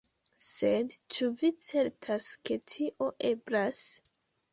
[0.43, 3.83] Sed ĉu vi certas ke tio eblas?